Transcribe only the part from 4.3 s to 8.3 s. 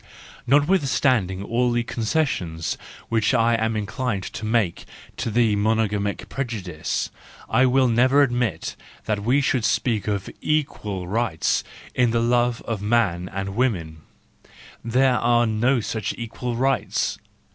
to make to the monogamic prejudice, 1 will never